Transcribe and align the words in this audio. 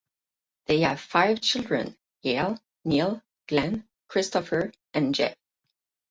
They 0.65 0.79
had 0.81 0.99
five 0.99 1.41
children, 1.41 1.95
Gayle, 2.23 2.57
Neal, 2.83 3.21
Glen, 3.47 3.87
Christopher 4.09 4.71
and 4.95 5.13
Jeff. 5.13 5.35